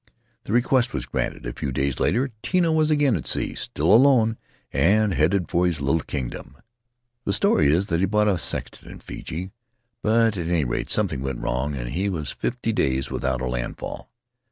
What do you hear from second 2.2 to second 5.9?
Tino was again at sea, still alone, and headed for his